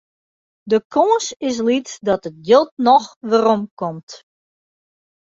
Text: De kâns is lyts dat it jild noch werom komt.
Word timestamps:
De 0.71 0.77
kâns 0.93 1.25
is 1.49 1.57
lyts 1.67 1.93
dat 2.07 2.21
it 2.29 2.37
jild 2.47 2.69
noch 2.87 3.07
werom 3.29 3.61
komt. 3.79 4.09